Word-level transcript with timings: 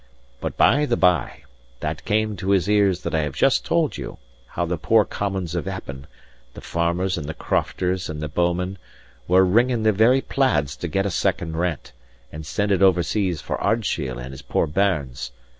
But 0.39 0.57
by 0.57 0.79
and 0.79 0.99
by, 0.99 1.43
that 1.81 2.05
came 2.05 2.35
to 2.37 2.49
his 2.49 2.67
ears 2.67 3.03
that 3.03 3.13
I 3.13 3.19
have 3.19 3.35
just 3.35 3.63
told 3.63 3.97
you; 3.99 4.17
how 4.47 4.65
the 4.65 4.75
poor 4.79 5.05
commons 5.05 5.53
of 5.53 5.67
Appin, 5.67 6.07
the 6.55 6.61
farmers 6.61 7.19
and 7.19 7.29
the 7.29 7.35
crofters 7.35 8.09
and 8.09 8.19
the 8.19 8.27
boumen, 8.27 8.79
were 9.27 9.45
wringing 9.45 9.83
their 9.83 9.93
very 9.93 10.21
plaids 10.21 10.75
to 10.77 10.87
get 10.87 11.05
a 11.05 11.11
second 11.11 11.55
rent, 11.57 11.91
and 12.31 12.47
send 12.47 12.71
it 12.71 12.81
over 12.81 13.03
seas 13.03 13.41
for 13.41 13.61
Ardshiel 13.63 14.17
and 14.17 14.31
his 14.31 14.41
poor 14.41 14.65
bairns. 14.65 15.29